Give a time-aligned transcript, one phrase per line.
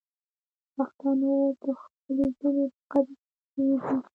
[0.75, 3.13] پښتانه اوس د خپلې ژبې په قدر
[3.51, 3.97] پوه سوي دي.